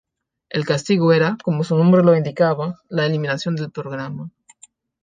El 0.49 0.65
castigo 0.65 1.13
era, 1.13 1.37
como 1.43 1.63
su 1.63 1.75
nombre 1.77 2.01
lo 2.01 2.17
indicaba, 2.17 2.79
la 2.89 3.05
eliminación 3.05 3.55
del 3.55 3.69
programa. 3.71 4.31